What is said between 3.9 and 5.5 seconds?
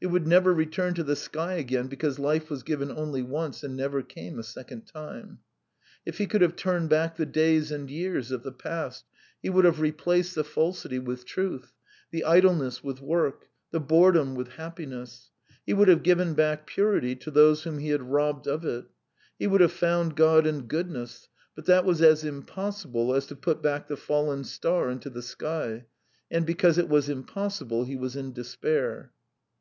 came a second time.